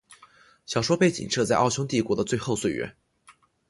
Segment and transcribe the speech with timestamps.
[0.65, 2.95] 小说背景设在奥匈帝国的最后岁月。